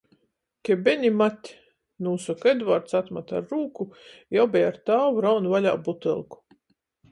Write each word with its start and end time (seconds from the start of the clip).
"Kebenimat!" 0.69 1.51
nūsoka 2.07 2.49
Edvarts, 2.53 2.97
atmat 3.01 3.35
ar 3.41 3.47
rūku, 3.53 3.87
i 4.37 4.43
obeji 4.47 4.69
ar 4.73 4.81
tāvu 4.91 5.25
raun 5.29 5.53
vaļā 5.55 5.79
butylku. 5.89 6.45